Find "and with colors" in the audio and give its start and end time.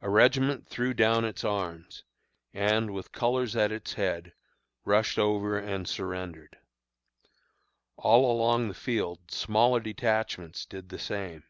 2.54-3.54